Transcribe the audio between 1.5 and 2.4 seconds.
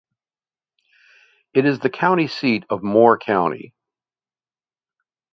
It is the county